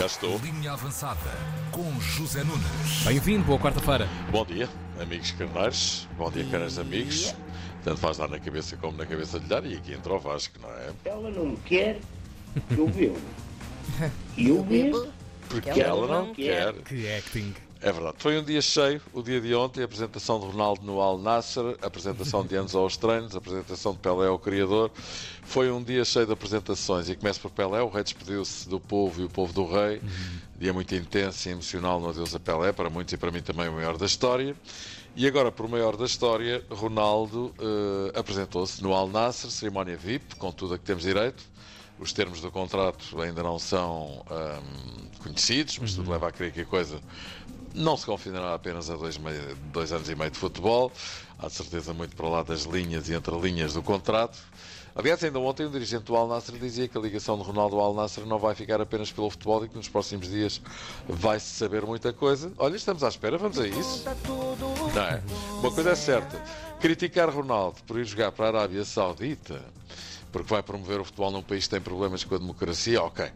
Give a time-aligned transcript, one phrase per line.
[0.00, 0.38] Cá estou.
[0.38, 1.30] Linha avançada
[1.70, 3.04] com José Nunes.
[3.04, 4.08] Bem-vindo, boa quarta-feira.
[4.30, 4.66] Bom dia,
[4.98, 6.08] amigos carneiros.
[6.16, 7.34] Bom dia, caros amigos.
[7.84, 9.62] Tanto faz dar na cabeça como na cabeça de dar.
[9.66, 10.92] E aqui entra o Vasco, não é?
[11.04, 12.00] Ela não quer
[12.66, 13.18] que eu beba.
[14.38, 15.06] E eu bebo.
[15.50, 16.72] Porque ela não quer.
[16.76, 17.54] Que acting.
[17.82, 18.16] É verdade.
[18.18, 21.78] Foi um dia cheio, o dia de ontem, a apresentação de Ronaldo no Al Nasser,
[21.80, 24.90] a apresentação de Enzo aos treinos, a apresentação de Pelé ao criador.
[25.42, 29.22] Foi um dia cheio de apresentações e começa por Pelé, o rei despediu-se do povo
[29.22, 30.02] e o povo do rei.
[30.58, 33.66] Dia muito intenso e emocional no adeus a Pelé, para muitos e para mim também
[33.68, 34.54] o maior da história.
[35.16, 40.52] E agora, por maior da história, Ronaldo eh, apresentou-se no Al Nasser, cerimónia VIP, com
[40.52, 41.42] tudo a que temos direito.
[41.98, 46.60] Os termos do contrato ainda não são ahm, conhecidos, mas tudo leva a crer que
[46.60, 47.00] a coisa
[47.74, 50.90] não se confinará apenas a dois, mei- dois anos e meio de futebol.
[51.38, 54.38] Há de certeza muito para lá das linhas e entre linhas do contrato.
[54.94, 57.82] Aliás, ainda ontem um dirigente do Al Nassr dizia que a ligação de Ronaldo ao
[57.86, 60.60] Al Nassr não vai ficar apenas pelo futebol e que nos próximos dias
[61.08, 62.52] vai-se saber muita coisa.
[62.58, 64.04] Olha, estamos à espera, vamos a isso.
[64.94, 65.22] Não é?
[65.60, 66.42] Uma coisa é certa:
[66.80, 69.62] criticar Ronaldo por ir jogar para a Arábia Saudita
[70.32, 73.30] porque vai promover o futebol num país que tem problemas com a democracia, ok.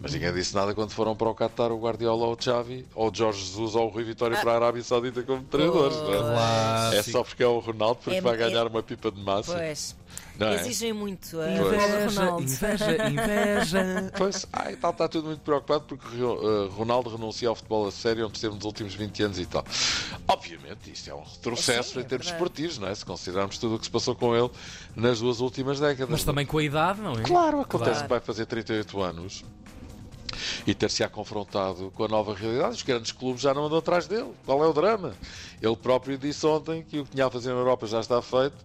[0.00, 3.10] Mas ninguém disse nada quando foram para o Qatar o Guardiola ou o Xavi, ou
[3.10, 5.96] o Jorge Jesus ou o Rui Vitória para a Arábia Saudita como treinadores.
[5.96, 6.38] não
[6.92, 6.96] é?
[6.98, 9.54] É só porque é o Ronaldo porque É- vai é- ganhar uma pipa de massa.
[9.54, 9.96] Pois.
[10.38, 10.56] Não é?
[10.56, 12.16] Exigem muito a Pois.
[12.16, 14.12] Ronaldo inveja, inveja.
[14.18, 18.26] Pois, ai, tal, está tudo muito preocupado porque uh, Ronaldo renuncia ao futebol a sério
[18.26, 19.64] onde esteve nos últimos 20 anos e tal.
[20.28, 22.44] Obviamente, isto é um retrocesso Sim, é em termos verdade.
[22.44, 22.94] esportivos, não é?
[22.94, 24.50] Se considerarmos tudo o que se passou com ele
[24.96, 26.10] nas duas últimas décadas.
[26.10, 27.22] Mas também com a idade, não é?
[27.22, 28.02] Claro, acontece Claro.
[28.04, 29.44] que vai fazer 38 anos
[30.66, 32.74] e ter-se-á confrontado com a nova realidade.
[32.76, 34.32] Os grandes clubes já não andam atrás dele.
[34.44, 35.14] Qual é o drama?
[35.60, 38.56] Ele próprio disse ontem que o que tinha a fazer na Europa já está feito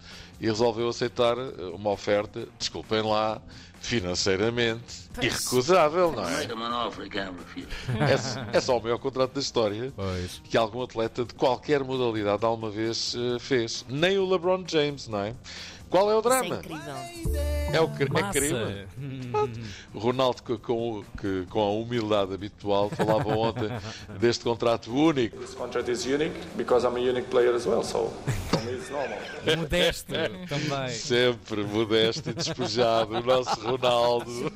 [0.42, 3.42] e resolveu aceitar eh, uma oferta, desculpem lá,
[3.82, 6.44] financeiramente irrecusável, não é?
[8.54, 10.42] É, é só o maior contrato da história Pois.
[10.44, 13.86] que algum atleta de qualquer modalidade alguma vez eh, fez.
[13.90, 15.34] Nem o LeBron James, não é?
[15.90, 16.56] Qual é o Isso é drama?
[16.58, 17.59] incrível.
[17.74, 18.88] É, o é crime.
[19.94, 23.70] O Ronaldo, que, com, que, com a humildade habitual, falava ontem
[24.20, 25.38] deste contrato único.
[25.38, 28.12] This contract is unique because I'm a unique player as well, so
[28.50, 29.18] for me it's normal.
[29.58, 30.14] Modesto
[30.48, 30.90] também.
[30.90, 34.52] Sempre modesto e despejado, o nosso Ronaldo.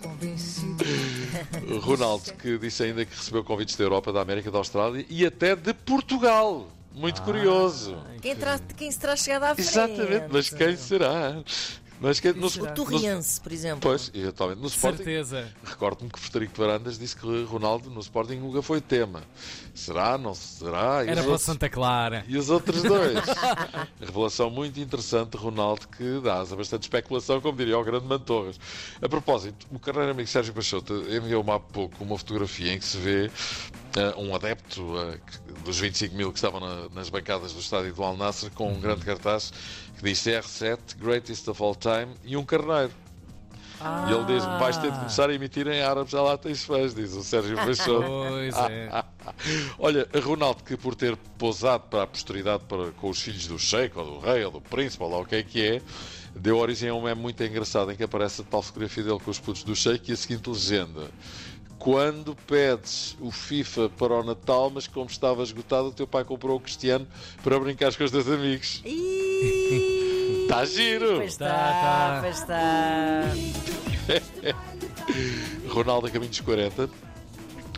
[1.81, 5.56] Ronaldo, que disse ainda que recebeu convites da Europa, da América, da Austrália e até
[5.56, 6.68] de Portugal.
[6.96, 7.97] Muito curioso.
[8.22, 9.68] Quem, terá, quem se terá chegado à frente?
[9.68, 11.44] Exatamente, mas quem será?
[12.02, 13.80] Mas quem, no, O no- Torriense, por exemplo.
[13.81, 14.59] Pois, exatamente.
[14.59, 15.54] No Sporting, Certeza.
[15.64, 19.24] Recordo-me que o Frederico Varandas disse que Ronaldo no Sporting nunca foi tema.
[19.74, 20.18] Será?
[20.18, 21.06] Não será?
[21.06, 22.26] E Era para outros- Santa Clara.
[22.28, 23.18] E os outros dois?
[24.02, 28.59] Revelação muito interessante Ronaldo que dá asa bastante especulação, como diria o grande Mantorras.
[29.02, 32.98] A propósito, o carreiro amigo Sérgio Peixoto enviou-me há pouco uma fotografia em que se
[32.98, 33.32] vê
[33.96, 34.84] eh, um adepto
[35.26, 38.72] que- dos 25 mil que estavam na- nas bancadas do estádio do Al Nassr com
[38.74, 39.53] um grande cartaz
[39.98, 42.92] que diz CR7, Greatest of All Time, e um carneiro.
[44.08, 46.96] E ele diz: vais ter de começar a emitir em árabe, já lá tens fãs,
[46.96, 48.06] diz o Sérgio Peixoto.
[48.30, 49.03] Pois é.
[49.78, 53.98] Olha, Ronaldo, que por ter pousado para a posteridade para, com os filhos do Sheik,
[53.98, 55.82] ou do Rei, ou do Príncipe, ou lá o que é que é,
[56.36, 59.30] deu origem a um meme muito engraçado em que aparece a tal fotografia dele com
[59.30, 61.09] os putos do Sheik e a seguinte legenda.
[61.78, 66.56] Quando pedes o FIFA para o Natal, mas como estava esgotado, o teu pai comprou
[66.56, 67.06] o Cristiano
[67.44, 68.82] para brincar com os teus amigos.
[70.53, 71.16] Está giro!
[71.18, 72.19] Pois Tá, está, tá.
[72.22, 73.24] pois está.
[75.69, 76.90] Ronaldo a caminho dos 40.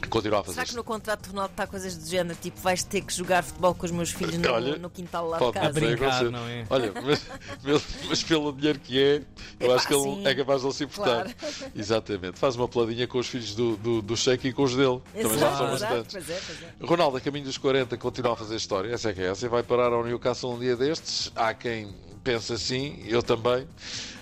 [0.09, 2.37] Continua a fazer Será que no contrato de Ronaldo está coisas do género?
[2.39, 5.39] Tipo, vais ter que jogar futebol com os meus filhos no, Olha, no quintal lá
[5.39, 5.71] de casa.
[5.73, 6.65] brincar, não é?
[6.69, 7.25] Olha, mas,
[7.63, 9.15] mas- mas pelo dinheiro que é,
[9.59, 10.27] eu Epá, acho que ele sim.
[10.27, 11.23] é capaz de não se importar.
[11.33, 11.35] Claro.
[11.75, 12.39] Exatamente.
[12.39, 15.01] Faz uma peladinha com os filhos do, do, do Sheik e com os dele.
[15.13, 15.93] Também já são Exato, exato.
[15.95, 16.13] bastantes.
[16.13, 16.85] Pois é, pois é.
[16.85, 18.93] Ronaldo, a caminho dos 40, continua a fazer história.
[18.93, 19.45] Essa é que é essa.
[19.45, 21.31] E vai parar ao Newcastle um dia destes.
[21.35, 21.93] Há quem
[22.25, 23.67] pense assim, eu também.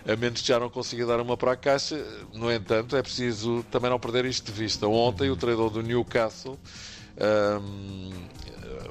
[0.05, 1.95] A menos que já não consiga dar uma para a caixa.
[2.33, 4.85] No entanto, é preciso também não perder isto de vista.
[4.85, 6.59] Ontem, o treinador do Newcastle
[7.61, 8.11] hum,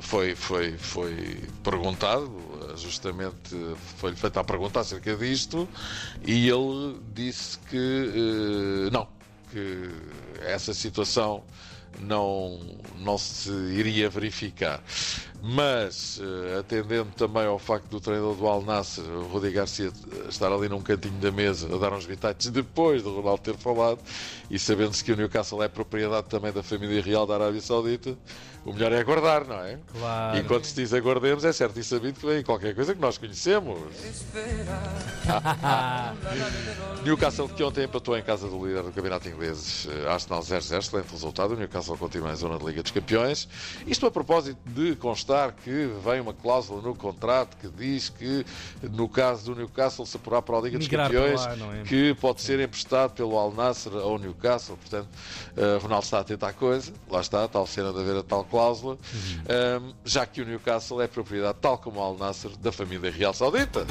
[0.01, 2.33] foi, foi, foi perguntado,
[2.77, 3.55] justamente
[3.99, 5.69] foi-lhe feita a pergunta acerca disto,
[6.25, 9.07] e ele disse que eh, não,
[9.51, 9.91] que
[10.41, 11.45] essa situação
[12.01, 12.59] não,
[12.99, 14.83] não se iria verificar.
[15.45, 19.91] Mas, eh, atendendo também ao facto do treinador do Al Nasser, o Rudi Garcia,
[20.29, 23.99] estar ali num cantinho da mesa a dar uns bitites depois do Ronaldo ter falado,
[24.49, 28.17] e sabendo-se que o Newcastle é propriedade também da família real da Arábia Saudita,
[28.65, 29.81] o melhor é aguardar, não é?
[29.93, 30.39] Claro.
[30.39, 33.19] E quando se diz aguardemos, é certo e sabido que vem qualquer coisa que nós
[33.19, 33.77] conhecemos.
[37.05, 41.11] Newcastle que ontem empatou em casa do líder do campeonato inglês, eh, Arsenal 0-0, excelente
[41.11, 41.55] resultado.
[41.55, 43.49] O Newcastle continua em zona de Liga dos Campeões.
[43.85, 45.32] Isto a propósito de constar
[45.65, 48.45] que vem uma cláusula no contrato que diz que,
[48.83, 51.47] no caso do Newcastle se apurar para a Liga Migrar dos Campeões,
[51.81, 51.83] é?
[51.85, 54.77] que pode ser emprestado pelo Al Nasser ao Newcastle.
[54.77, 55.09] Portanto,
[55.57, 56.93] eh, Ronaldo está atento à coisa.
[57.11, 58.95] Lá está tal cena de haver a tal cláusula.
[58.95, 59.89] Uhum.
[59.89, 63.33] Um, já que o Newcastle é propriedade, tal como o Al Nasser, da família real
[63.33, 63.87] saudita.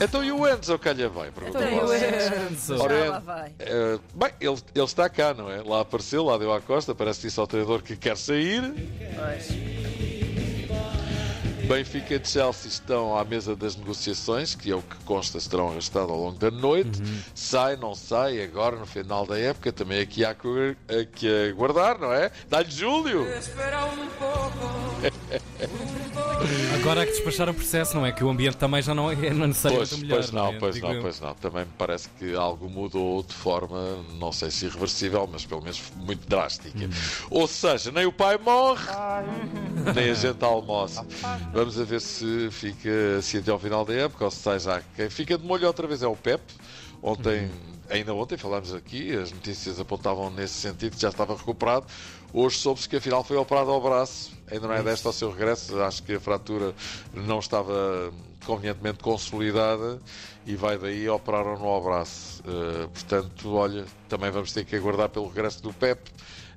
[0.00, 1.30] Então e o Enzo calha vai?
[1.30, 2.50] Pergunta Então, e o.
[2.50, 2.82] Enzo.
[2.82, 3.52] Ora, vai.
[3.58, 5.62] Eh, bem, ele, ele está cá, não é?
[5.62, 8.62] Lá apareceu, lá deu à costa, parece que disse ao treinador que quer sair.
[9.14, 9.85] Pois.
[11.66, 16.12] Benfica e Chelsea estão à mesa das negociações, que é o que consta serão arrastado
[16.12, 17.02] ao longo da noite.
[17.34, 21.98] Sai, não sai, agora no final da época, também aqui há que, aqui a guardar,
[21.98, 22.30] não é?
[22.48, 23.26] Dá-lhe Júlio!
[26.74, 28.12] Agora há que despachar o processo, não é?
[28.12, 30.16] Que o ambiente também já não é necessariamente Pois, melhor.
[30.18, 30.58] pois não, é?
[30.58, 31.02] pois Digo não, eu.
[31.02, 31.34] pois não.
[31.34, 35.82] Também me parece que algo mudou de forma, não sei se irreversível, mas pelo menos
[35.96, 36.78] muito drástica.
[36.78, 36.90] Hum.
[37.30, 38.84] Ou seja, nem o pai morre,
[39.94, 41.04] nem a gente almoça.
[41.52, 44.82] Vamos a ver se fica assim até ao final da época ou se sai já.
[44.94, 46.40] Quem fica de molho outra vez é o Pep.
[47.02, 47.50] Ontem, Uhum.
[47.90, 51.86] ainda ontem falámos aqui, as notícias apontavam nesse sentido que já estava recuperado.
[52.32, 54.35] Hoje soube-se que afinal foi operado ao braço.
[54.50, 55.80] Ainda não é desta ao seu regresso.
[55.82, 56.74] Acho que a fratura
[57.12, 58.12] não estava
[58.44, 59.98] convenientemente consolidada
[60.46, 62.42] e vai daí operaram-no ao braço.
[62.46, 66.00] Eh, portanto, olha, também vamos ter que aguardar pelo regresso do Pep.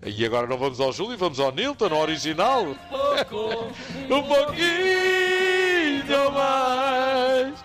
[0.06, 2.64] E agora não vamos ao Júlio, vamos ao Nilton, ao original.
[2.64, 5.09] um pouquinho.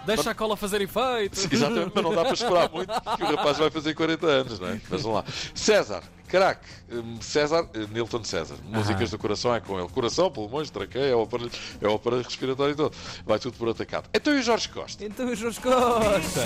[0.06, 1.48] Deixa a cola fazer efeito.
[1.50, 4.68] Exatamente, mas não dá para esperar muito, porque o rapaz vai fazer 40 anos, não
[4.68, 4.80] é?
[4.88, 5.24] Mas vamos lá.
[5.54, 6.66] César, craque.
[6.90, 8.56] Hum, César, eh, Nilton César.
[8.64, 9.88] Músicas do coração é com ele.
[9.88, 12.94] Coração, pulmões, traqueia, é o aparelho, é o aparelho respiratório todo.
[13.24, 14.08] Vai tudo por atacado.
[14.12, 15.04] Então e o Jorge Costa?
[15.04, 16.42] Então o Jorge Costa.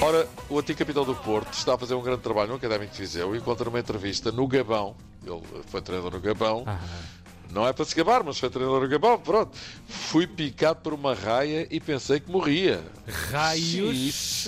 [0.00, 2.98] Ora, o antigo capitão do Porto está a fazer um grande trabalho no Académico de
[3.00, 4.94] Viseu e encontra uma entrevista no Gabão.
[5.26, 6.64] Ele foi treinador no Gabão.
[7.52, 9.18] Não é para se gabar, mas foi treinador no Gabão.
[9.18, 9.56] Pronto.
[9.88, 12.80] Fui picado por uma raia e pensei que morria.
[13.30, 14.46] Raios.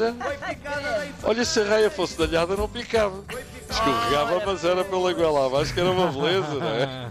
[1.25, 3.25] Olha, se a raia fosse dalhada, não picava.
[3.69, 7.11] Escorregava, mas era pela goela abaixo, que era uma beleza, não é?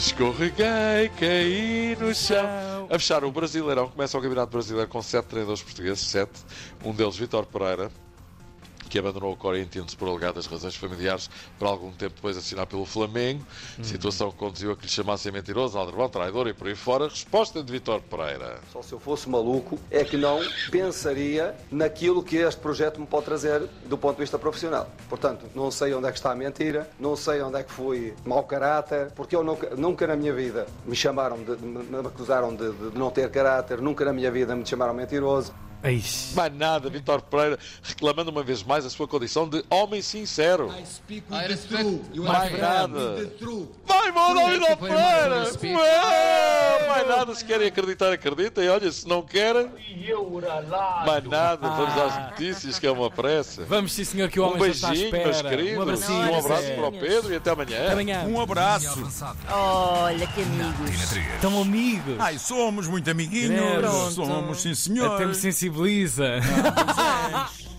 [0.00, 2.88] Escorreguei, caí no chão.
[2.88, 6.40] A fechar o Brasileirão, começa o Campeonato Brasileiro com sete treinadores portugueses, sete.
[6.82, 7.90] Um deles, Vitor Pereira,
[8.90, 13.46] que abandonou o Corinthians por alegadas razões familiares para algum tempo depois assinar pelo Flamengo.
[13.82, 17.08] Situação que conduziu a que lhe chamassem mentiroso, aldrabão, traidor e por aí fora.
[17.08, 18.58] Resposta de Vitor Pereira.
[18.72, 20.40] Só se eu fosse maluco é que não
[20.70, 24.90] pensaria naquilo que este projeto me pode trazer do ponto de vista profissional.
[25.08, 28.14] Portanto, não sei onde é que está a mentira, não sei onde é que fui
[28.24, 32.54] mau caráter, porque eu nunca, nunca na minha vida me chamaram, de, me me acusaram
[32.54, 35.52] de, de não ter caráter, nunca na minha vida me chamaram mentiroso.
[35.82, 36.32] Eish.
[36.34, 40.68] Mais nada, Vitor Pereira reclamando uma vez mais a sua condição de homem sincero.
[40.68, 41.00] Mais
[42.58, 43.32] nada.
[43.86, 45.44] Vai, manda Vitor Pereira!
[46.88, 48.68] Mais nada, se querem acreditar, acreditem.
[48.68, 49.70] Olha, se não querem,
[51.06, 51.68] mais nada.
[51.68, 53.64] Vamos às notícias, que é uma pressa.
[53.64, 56.08] Vamos sim, senhor, que o Um homem à beijinho, meus queridos.
[56.08, 56.20] Um.
[56.30, 57.82] Um abraço para o Pedro e até amanhã.
[57.82, 58.24] Até amanhã.
[58.26, 59.02] Um abraço.
[59.48, 60.90] Olha que amigos.
[60.90, 61.34] Tina 3.
[61.34, 62.16] Estão amigos.
[62.18, 64.14] Ai, somos muito amiguinhos.
[64.14, 65.14] Somos, sim, senhor.
[65.14, 65.34] Até me
[65.70, 66.40] sensibiliza.